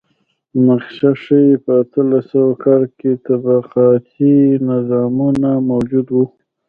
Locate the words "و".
6.11-6.17